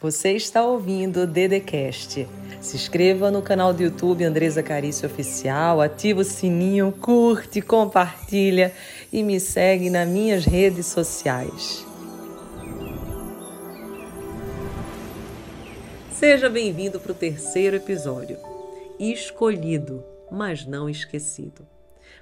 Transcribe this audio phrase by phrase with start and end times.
[0.00, 2.24] Você está ouvindo o Dedecast.
[2.60, 8.72] Se inscreva no canal do YouTube Andresa Carício Oficial, ativa o sininho, curte, compartilha
[9.12, 11.84] e me segue nas minhas redes sociais.
[16.12, 18.38] Seja bem-vindo para o terceiro episódio.
[19.00, 21.66] Escolhido, mas não esquecido.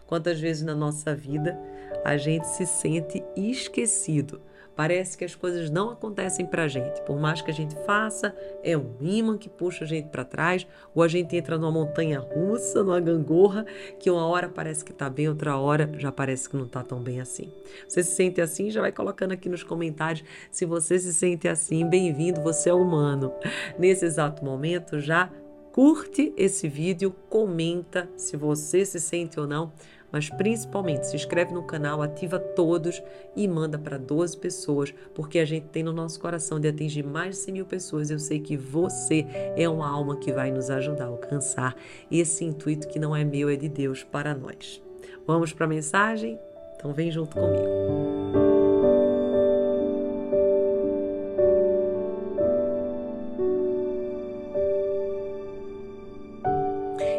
[0.06, 1.58] Quantas vezes na nossa vida
[2.02, 4.40] a gente se sente esquecido
[4.77, 7.00] Parece que as coisas não acontecem para a gente.
[7.02, 10.66] Por mais que a gente faça, é um imã que puxa a gente para trás,
[10.94, 13.64] ou a gente entra numa montanha russa, numa gangorra,
[13.99, 17.00] que uma hora parece que está bem, outra hora já parece que não está tão
[17.00, 17.50] bem assim.
[17.89, 18.71] Você se sente assim?
[18.71, 21.88] Já vai colocando aqui nos comentários se você se sente assim.
[21.88, 23.32] Bem-vindo, você é humano.
[23.79, 25.30] Nesse exato momento, já
[25.72, 29.72] curte esse vídeo, comenta se você se sente ou não
[30.10, 33.02] mas principalmente se inscreve no canal, ativa todos
[33.34, 37.36] e manda para 12 pessoas, porque a gente tem no nosso coração de atingir mais
[37.36, 38.10] de 100 mil pessoas.
[38.10, 41.76] Eu sei que você é uma alma que vai nos ajudar a alcançar
[42.10, 44.82] esse intuito que não é meu, é de Deus para nós.
[45.26, 46.38] Vamos para a mensagem?
[46.76, 48.46] Então vem junto comigo.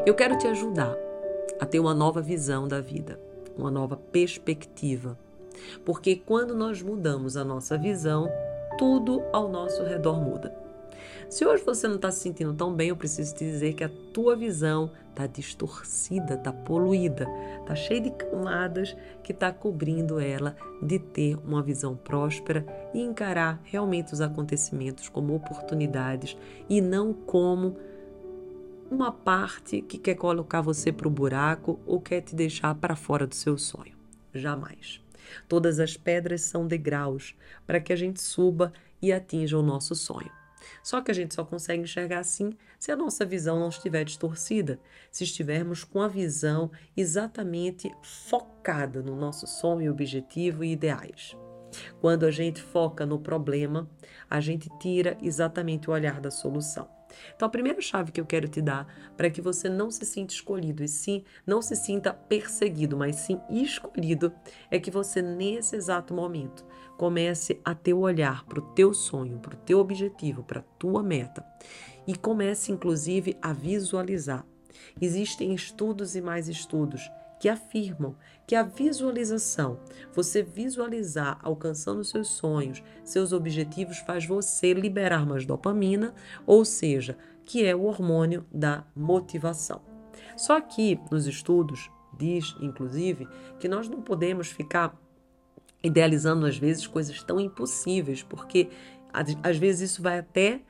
[0.06, 1.07] Eu quero te ajudar
[1.60, 3.20] a ter uma nova visão da vida,
[3.58, 5.18] uma nova perspectiva.
[5.86, 8.30] Porque quando nós mudamos a nossa visão,
[8.78, 10.56] tudo ao nosso redor muda.
[11.30, 13.92] Se hoje você não está se sentindo tão bem, eu preciso te dizer que a
[14.14, 17.28] tua visão está distorcida, está poluída,
[17.60, 23.60] está cheia de camadas que está cobrindo ela de ter uma visão próspera e encarar
[23.64, 26.38] realmente os acontecimentos como oportunidades
[26.70, 27.76] e não como
[28.90, 33.28] uma parte que quer colocar você para o buraco ou quer te deixar para fora
[33.28, 33.96] do seu sonho.
[34.34, 35.02] Jamais.
[35.48, 37.36] Todas as pedras são degraus
[37.66, 38.72] para que a gente suba
[39.02, 40.32] e atinja o nosso sonho.
[40.84, 44.80] Só que a gente só consegue enxergar assim se a nossa visão não estiver distorcida,
[45.12, 51.36] se estivermos com a visão exatamente focada no nosso sonho, objetivo e ideais.
[52.00, 53.90] Quando a gente foca no problema,
[54.30, 56.97] a gente tira exatamente o olhar da solução.
[57.36, 60.34] Então, a primeira chave que eu quero te dar para que você não se sinta
[60.34, 64.34] escolhido e sim não se sinta perseguido, mas sim escolhido,
[64.70, 66.66] é que você, nesse exato momento,
[66.98, 70.64] comece a ter o olhar para o teu sonho, para o teu objetivo, para a
[70.80, 71.46] tua meta
[72.08, 74.46] e comece, inclusive, a visualizar.
[75.00, 78.16] Existem estudos e mais estudos que afirmam
[78.46, 79.80] que a visualização,
[80.14, 86.14] você visualizar alcançando seus sonhos, seus objetivos, faz você liberar mais dopamina,
[86.46, 89.82] ou seja, que é o hormônio da motivação.
[90.36, 93.28] Só que nos estudos diz, inclusive,
[93.60, 94.96] que nós não podemos ficar
[95.84, 98.70] idealizando às vezes coisas tão impossíveis, porque
[99.44, 100.62] às vezes isso vai até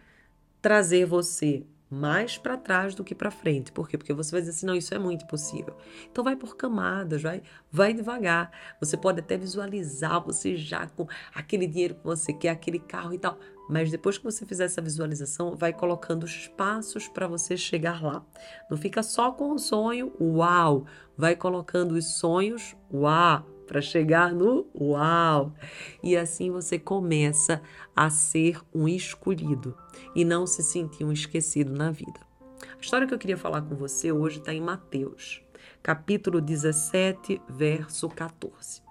[0.61, 3.71] trazer você mais para trás do que para frente.
[3.71, 3.97] Por quê?
[3.97, 5.75] Porque você vai dizer assim, não, isso é muito impossível.
[6.11, 8.51] Então vai por camadas, vai, vai devagar.
[8.79, 13.19] Você pode até visualizar você já com aquele dinheiro que você quer, aquele carro e
[13.19, 13.37] tal.
[13.69, 18.25] Mas depois que você fizer essa visualização, vai colocando os passos para você chegar lá.
[18.69, 20.85] Não fica só com o sonho, uau.
[21.17, 25.53] Vai colocando os sonhos, uau para chegar no uau.
[26.01, 27.61] E assim você começa
[27.95, 29.77] a ser um escolhido
[30.15, 32.19] e não se sentir um esquecido na vida.
[32.63, 35.43] A história que eu queria falar com você hoje está em Mateus,
[35.83, 38.81] capítulo 17, verso 14.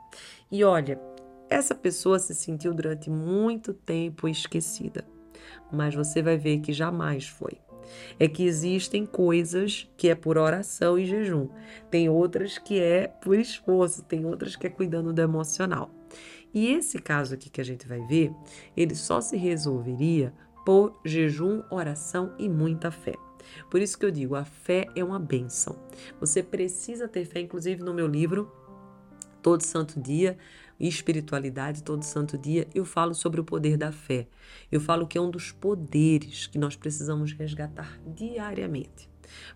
[0.53, 1.01] E olha,
[1.49, 5.05] essa pessoa se sentiu durante muito tempo esquecida,
[5.73, 7.59] mas você vai ver que jamais foi
[8.19, 11.49] é que existem coisas que é por oração e jejum,
[11.91, 15.91] tem outras que é por esforço, tem outras que é cuidando do emocional.
[16.53, 18.33] E esse caso aqui que a gente vai ver,
[18.77, 20.33] ele só se resolveria
[20.65, 23.15] por jejum, oração e muita fé.
[23.71, 25.79] Por isso que eu digo, a fé é uma benção.
[26.21, 28.51] Você precisa ter fé, inclusive no meu livro,
[29.47, 30.37] todo santo dia,
[30.81, 34.27] espiritualidade todo santo dia, eu falo sobre o poder da fé.
[34.73, 39.09] Eu falo que é um dos poderes que nós precisamos resgatar diariamente.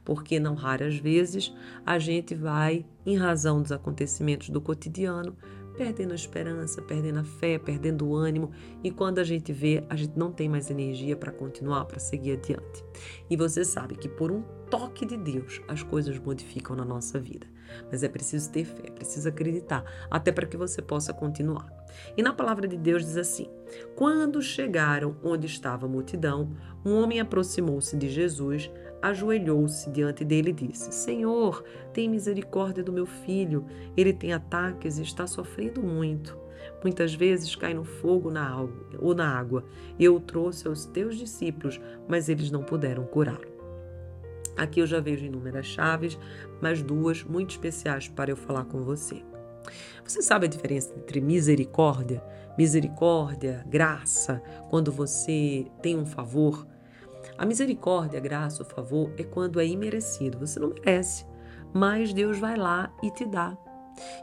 [0.04, 1.52] Porque não raras vezes
[1.84, 5.36] a gente vai, em razão dos acontecimentos do cotidiano,
[5.76, 8.52] perdendo a esperança, perdendo a fé, perdendo o ânimo,
[8.84, 12.34] e quando a gente vê, a gente não tem mais energia para continuar, para seguir
[12.34, 12.84] adiante.
[13.28, 17.46] E você sabe que por um toque de Deus as coisas modificam na nossa vida.
[17.90, 21.68] Mas é preciso ter fé, é preciso acreditar, até para que você possa continuar.
[22.16, 23.48] E na palavra de Deus diz assim:
[23.94, 26.50] Quando chegaram onde estava a multidão,
[26.84, 28.70] um homem aproximou-se de Jesus,
[29.02, 31.62] ajoelhou-se diante dele e disse: Senhor,
[31.92, 33.66] tem misericórdia do meu filho.
[33.96, 36.38] Ele tem ataques e está sofrendo muito.
[36.82, 38.66] Muitas vezes cai no fogo na
[38.98, 39.64] ou na água.
[39.98, 43.59] Eu o trouxe aos teus discípulos, mas eles não puderam curá-lo.
[44.56, 46.18] Aqui eu já vejo inúmeras chaves,
[46.60, 49.22] mas duas muito especiais para eu falar com você.
[50.04, 52.22] Você sabe a diferença entre misericórdia,
[52.58, 56.66] misericórdia, graça, quando você tem um favor?
[57.38, 61.24] A misericórdia, a graça, o favor é quando é imerecido, você não merece,
[61.72, 63.56] mas Deus vai lá e te dá.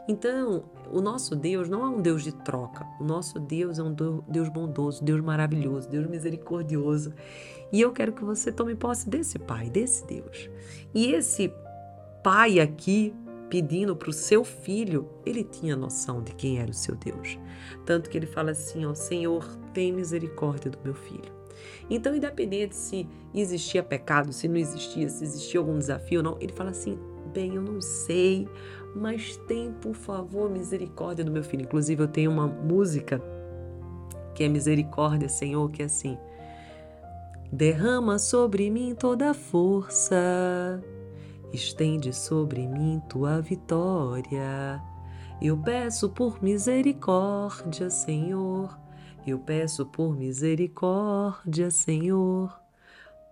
[0.08, 2.86] Então, o nosso Deus não é um Deus de troca.
[3.00, 3.94] O nosso Deus é um
[4.26, 7.12] Deus bondoso, Deus maravilhoso, Deus misericordioso.
[7.72, 10.48] E eu quero que você tome posse desse Pai, desse Deus.
[10.94, 11.52] E esse
[12.22, 13.14] Pai aqui,
[13.48, 17.38] pedindo para o seu filho, ele tinha noção de quem era o seu Deus.
[17.84, 21.36] Tanto que ele fala assim: ó, Senhor, tem misericórdia do meu filho.
[21.90, 26.52] Então, independente se existia pecado, se não existia, se existia algum desafio ou não, ele
[26.52, 26.98] fala assim:
[27.28, 28.48] bem, eu não sei,
[28.98, 31.62] mas tem, por favor, misericórdia do meu filho.
[31.62, 33.22] Inclusive, eu tenho uma música
[34.34, 36.18] que é Misericórdia, Senhor, que é assim:
[37.52, 40.82] Derrama sobre mim toda a força,
[41.52, 44.82] estende sobre mim tua vitória.
[45.40, 48.78] Eu peço por misericórdia, Senhor.
[49.26, 52.60] Eu peço por misericórdia, Senhor.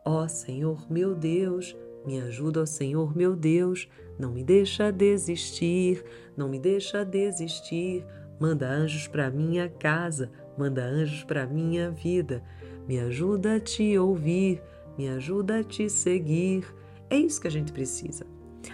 [0.05, 3.89] Ó Senhor, meu Deus, me ajuda, ó Senhor, meu Deus,
[4.19, 6.05] não me deixa desistir,
[6.37, 8.05] não me deixa desistir.
[8.39, 12.43] Manda anjos para minha casa, manda anjos para minha vida.
[12.87, 14.63] Me ajuda a te ouvir,
[14.97, 16.65] me ajuda a te seguir.
[17.11, 18.27] É isso que a gente precisa.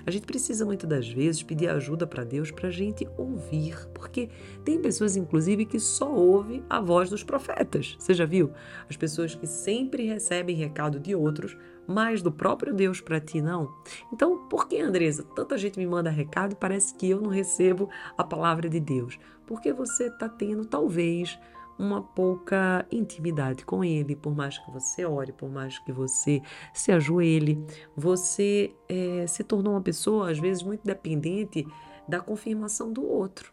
[0.05, 4.28] A gente precisa muitas das vezes pedir ajuda para Deus para a gente ouvir, porque
[4.64, 7.94] tem pessoas, inclusive, que só ouvem a voz dos profetas.
[7.99, 8.50] Você já viu?
[8.88, 11.56] As pessoas que sempre recebem recado de outros,
[11.87, 13.75] mas do próprio Deus para ti não.
[14.12, 17.88] Então, por que, Andresa, tanta gente me manda recado e parece que eu não recebo
[18.17, 19.19] a palavra de Deus?
[19.46, 21.38] Porque você está tendo, talvez,
[21.79, 26.40] uma pouca intimidade com Ele, por mais que você ore, por mais que você
[26.73, 27.64] se ajoelhe,
[27.96, 31.67] você é, se tornou uma pessoa, às vezes, muito dependente
[32.06, 33.52] da confirmação do outro.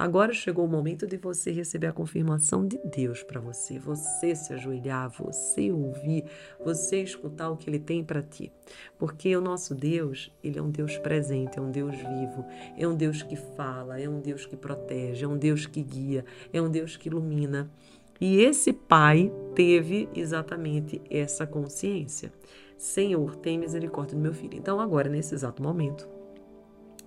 [0.00, 4.50] Agora chegou o momento de você receber a confirmação de Deus para você, você se
[4.50, 6.24] ajoelhar, você ouvir,
[6.64, 8.50] você escutar o que ele tem para ti.
[8.98, 12.46] Porque o nosso Deus, ele é um Deus presente, é um Deus vivo,
[12.78, 16.24] é um Deus que fala, é um Deus que protege, é um Deus que guia,
[16.50, 17.70] é um Deus que ilumina.
[18.18, 22.32] E esse pai teve exatamente essa consciência.
[22.78, 24.56] Senhor, tem misericórdia do meu filho.
[24.56, 26.08] Então, agora, nesse exato momento,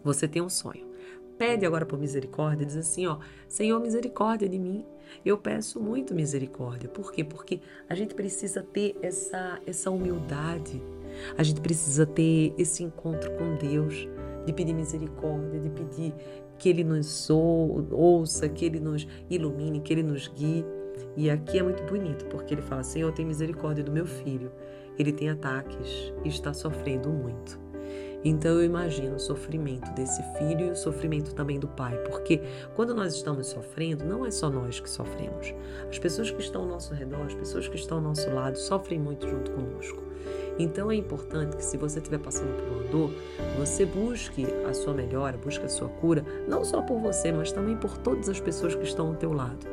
[0.03, 0.92] você tem um sonho
[1.43, 3.17] pede agora por misericórdia, diz assim, ó,
[3.49, 4.85] Senhor, misericórdia de mim.
[5.25, 6.87] Eu peço muito misericórdia.
[6.87, 7.21] Por quê?
[7.21, 7.59] Porque
[7.89, 10.81] a gente precisa ter essa essa humildade.
[11.37, 14.07] A gente precisa ter esse encontro com Deus,
[14.45, 16.13] de pedir misericórdia, de pedir
[16.57, 20.65] que ele nos ouça, que ele nos ilumine, que ele nos guie.
[21.17, 24.49] E aqui é muito bonito, porque ele fala: Senhor, tem misericórdia do meu filho.
[24.97, 27.59] Ele tem ataques e está sofrendo muito.
[28.23, 32.41] Então eu imagino o sofrimento desse filho e o sofrimento também do pai, porque
[32.75, 35.53] quando nós estamos sofrendo, não é só nós que sofremos.
[35.89, 38.99] As pessoas que estão ao nosso redor, as pessoas que estão ao nosso lado, sofrem
[38.99, 40.01] muito junto conosco.
[40.57, 43.11] Então é importante que se você estiver passando por uma dor,
[43.57, 47.75] você busque a sua melhora, busque a sua cura, não só por você, mas também
[47.75, 49.67] por todas as pessoas que estão ao teu lado.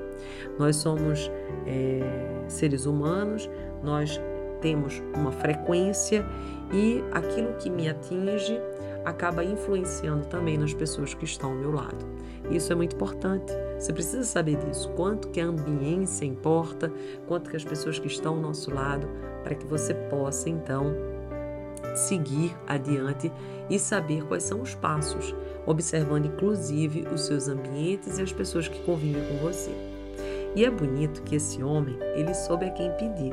[0.58, 1.30] Nós somos
[1.66, 2.02] é,
[2.48, 3.48] seres humanos,
[3.82, 4.20] nós
[4.60, 6.24] temos uma frequência
[6.72, 8.58] e aquilo que me atinge
[9.04, 12.06] acaba influenciando também nas pessoas que estão ao meu lado.
[12.50, 13.52] Isso é muito importante.
[13.78, 16.92] Você precisa saber disso, quanto que a ambiência importa,
[17.26, 19.08] quanto que as pessoas que estão ao nosso lado,
[19.42, 20.94] para que você possa então
[21.94, 23.32] seguir adiante
[23.68, 25.34] e saber quais são os passos,
[25.66, 29.89] observando inclusive os seus ambientes e as pessoas que convivem com você.
[30.54, 33.32] E é bonito que esse homem, ele soube a quem pedir.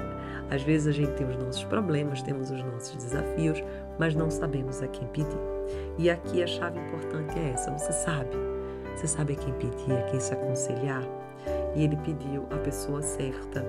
[0.50, 3.64] Às vezes a gente tem os nossos problemas, temos os nossos desafios,
[3.98, 5.40] mas não sabemos a quem pedir.
[5.98, 8.30] E aqui a chave importante é essa: você sabe.
[8.96, 11.04] Você sabe a quem pedir, a quem se aconselhar.
[11.76, 13.64] E ele pediu a pessoa certa.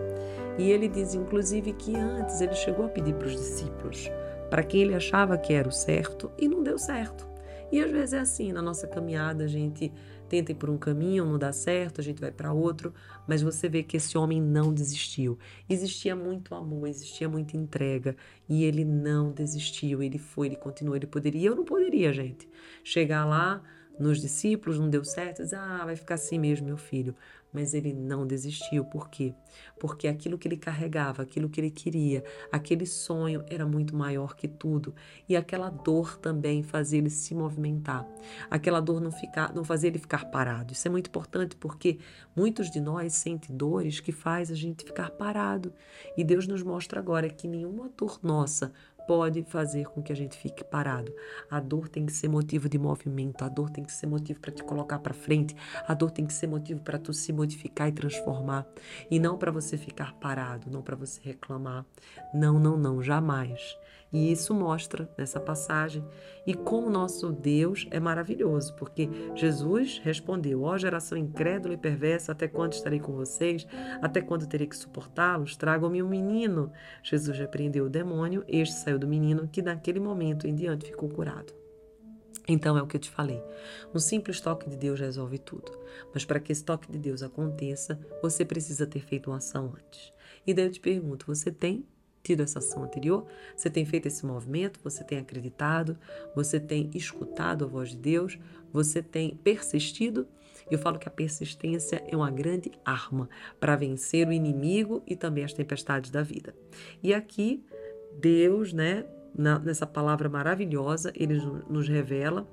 [0.58, 4.10] E ele diz, inclusive, que antes ele chegou a pedir para os discípulos,
[4.50, 7.28] para quem ele achava que era o certo, e não deu certo.
[7.70, 9.92] E às vezes é assim, na nossa caminhada, a gente
[10.28, 12.92] tenta ir por um caminho, não dá certo, a gente vai para outro,
[13.26, 15.38] mas você vê que esse homem não desistiu.
[15.68, 18.16] Existia muito amor, existia muita entrega
[18.48, 20.02] e ele não desistiu.
[20.02, 21.48] Ele foi, ele continuou, ele poderia.
[21.48, 22.48] Eu não poderia, gente,
[22.84, 23.62] chegar lá
[23.98, 27.14] nos discípulos, não deu certo, dizer, ah, vai ficar assim mesmo, meu filho.
[27.52, 28.84] mas ele não desistiu.
[28.84, 29.34] Por quê?
[29.78, 34.46] Porque aquilo que ele carregava, aquilo que ele queria, aquele sonho era muito maior que
[34.46, 34.94] tudo.
[35.28, 38.06] E aquela dor também fazia ele se movimentar.
[38.50, 40.72] Aquela dor não, ficar, não fazia ele ficar parado.
[40.72, 41.98] Isso é muito importante porque
[42.36, 45.72] muitos de nós sentem dores que faz a gente ficar parado.
[46.16, 48.72] E Deus nos mostra agora que nenhuma dor nossa
[49.08, 51.10] pode fazer com que a gente fique parado.
[51.50, 54.52] A dor tem que ser motivo de movimento, a dor tem que ser motivo para
[54.52, 57.92] te colocar para frente, a dor tem que ser motivo para tu se modificar e
[57.92, 58.66] transformar,
[59.10, 61.86] e não para você ficar parado, não para você reclamar.
[62.34, 63.58] Não, não, não, jamais.
[64.12, 66.02] E isso mostra nessa passagem
[66.46, 72.48] e como nosso Deus é maravilhoso, porque Jesus respondeu: Ó geração incrédula e perversa, até
[72.48, 73.66] quando estarei com vocês?
[74.00, 75.56] Até quando terei que suportá-los?
[75.56, 76.72] Tragam-me um menino.
[77.02, 81.52] Jesus repreendeu o demônio, este saiu do menino, que naquele momento em diante ficou curado.
[82.48, 83.42] Então é o que eu te falei.
[83.94, 85.70] Um simples toque de Deus resolve tudo.
[86.14, 90.14] Mas para que esse toque de Deus aconteça, você precisa ter feito uma ação antes.
[90.46, 91.86] E daí eu te pergunto: você tem
[92.22, 95.96] tido essa ação anterior, você tem feito esse movimento, você tem acreditado,
[96.34, 98.38] você tem escutado a voz de Deus,
[98.72, 100.26] você tem persistido.
[100.70, 105.44] Eu falo que a persistência é uma grande arma para vencer o inimigo e também
[105.44, 106.54] as tempestades da vida.
[107.02, 107.64] E aqui,
[108.20, 112.46] Deus, né, nessa palavra maravilhosa, ele nos revela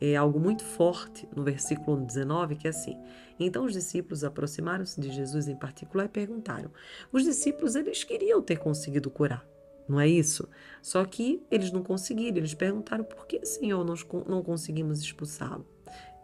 [0.00, 2.96] é algo muito forte no versículo 19, que é assim:
[3.38, 6.70] Então os discípulos aproximaram-se de Jesus em particular e perguntaram.
[7.12, 9.46] Os discípulos eles queriam ter conseguido curar,
[9.88, 10.48] não é isso?
[10.80, 12.38] Só que eles não conseguiram.
[12.38, 15.66] Eles perguntaram: Por que, Senhor, nós não conseguimos expulsá-lo?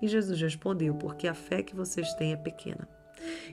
[0.00, 2.88] E Jesus respondeu: Porque a fé que vocês têm é pequena.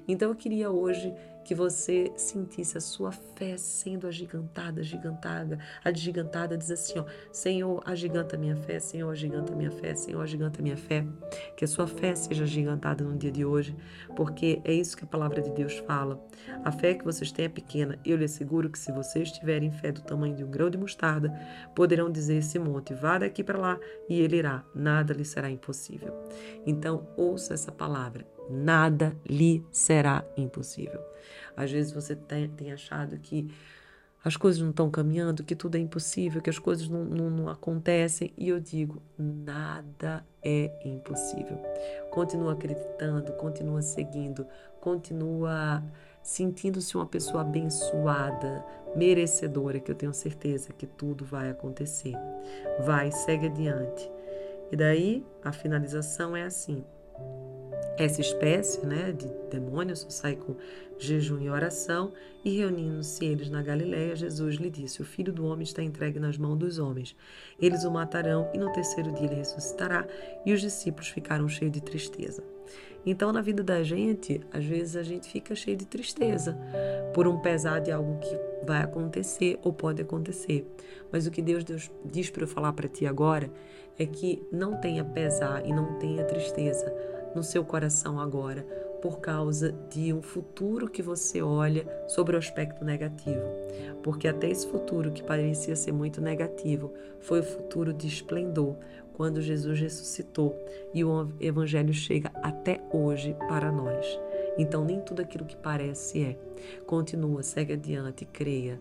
[0.08, 1.14] Então eu queria hoje
[1.44, 8.38] que você sentisse a sua fé sendo agigantada, agigantada, agigantada, diz assim, ó, Senhor, agiganta
[8.38, 11.06] minha fé, Senhor, agiganta minha fé, Senhor, agiganta minha fé,
[11.58, 13.76] que a sua fé seja agigantada no dia de hoje,
[14.16, 16.24] porque é isso que a palavra de Deus fala.
[16.64, 19.92] A fé que vocês têm é pequena, eu lhe asseguro que se vocês tiverem fé
[19.92, 21.34] do tamanho de um grão de mostarda,
[21.76, 26.14] poderão dizer esse monte, vá daqui para lá, e ele irá, nada lhe será impossível.
[26.66, 31.02] Então, ouça essa palavra, nada lhe será impossível.
[31.56, 33.48] Às vezes você tem, tem achado que
[34.24, 37.50] as coisas não estão caminhando, que tudo é impossível, que as coisas não, não, não,
[37.50, 38.34] acontecem.
[38.38, 41.58] E eu digo: nada é impossível.
[42.10, 44.48] Continua acreditando, continua seguindo,
[44.80, 45.84] continua
[46.22, 48.64] sentindo-se uma pessoa abençoada,
[48.96, 52.16] merecedora, que eu tenho certeza que tudo vai acontecer.
[52.80, 54.10] Vai, segue adiante.
[54.72, 56.86] E daí a finalização é assim:
[57.98, 60.56] essa espécie né, de demônios sai com
[60.98, 62.12] jejum e oração,
[62.44, 66.38] e reunindo-se eles na Galiléia, Jesus lhe disse: O filho do homem está entregue nas
[66.38, 67.16] mãos dos homens.
[67.60, 70.06] Eles o matarão e no terceiro dia ele ressuscitará.
[70.46, 72.44] E os discípulos ficaram cheios de tristeza.
[73.06, 76.58] Então, na vida da gente, às vezes a gente fica cheio de tristeza
[77.14, 80.66] por um pesar de algo que vai acontecer ou pode acontecer.
[81.12, 83.52] Mas o que Deus, Deus diz para eu falar para ti agora
[84.00, 88.66] é que não tenha pesar e não tenha tristeza no seu coração agora
[89.04, 93.44] por causa de um futuro que você olha sobre o aspecto negativo.
[94.02, 98.78] Porque até esse futuro que parecia ser muito negativo foi o futuro de esplendor
[99.14, 100.58] quando Jesus ressuscitou
[100.94, 104.18] e o evangelho chega até hoje para nós.
[104.58, 106.38] Então nem tudo aquilo que parece é.
[106.86, 108.80] Continua, segue adiante, creia.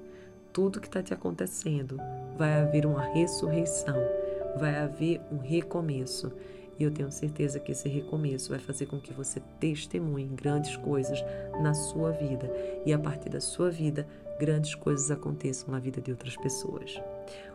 [0.52, 1.96] Tudo que está te acontecendo
[2.36, 3.96] vai haver uma ressurreição,
[4.56, 6.30] vai haver um recomeço.
[6.82, 11.22] E eu tenho certeza que esse recomeço vai fazer com que você testemunhe grandes coisas
[11.62, 12.52] na sua vida
[12.84, 14.04] e a partir da sua vida,
[14.36, 17.00] grandes coisas aconteçam na vida de outras pessoas.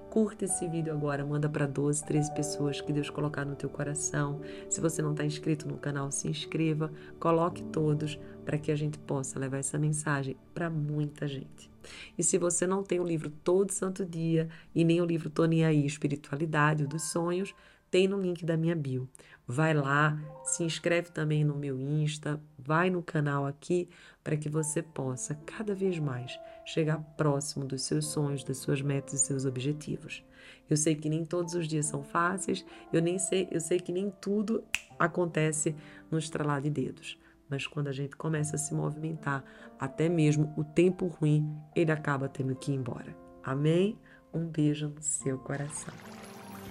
[0.10, 4.40] Curta esse vídeo agora, manda para 12, 13 pessoas que Deus colocar no teu coração.
[4.70, 8.98] Se você não está inscrito no canal, se inscreva, coloque todos para que a gente
[8.98, 11.70] possa levar essa mensagem para muita gente.
[12.18, 15.66] E se você não tem o livro Todo Santo Dia e nem o livro Tony
[15.66, 17.54] Aí, Espiritualidade dos Sonhos,
[17.90, 19.10] tem no link da minha bio.
[19.48, 23.90] Vai lá, se inscreve também no meu Insta, vai no canal aqui
[24.24, 29.14] para que você possa cada vez mais chegar próximo dos seus sonhos, das suas metas
[29.14, 30.22] e seus objetivos.
[30.70, 33.92] Eu sei que nem todos os dias são fáceis, eu nem sei, eu sei que
[33.92, 34.64] nem tudo
[35.00, 35.74] acontece
[36.12, 37.18] no estralar de dedos.
[37.50, 39.44] Mas quando a gente começa a se movimentar,
[39.80, 43.16] até mesmo o tempo ruim, ele acaba tendo que ir embora.
[43.42, 43.98] Amém?
[44.34, 45.94] Um beijo no seu coração.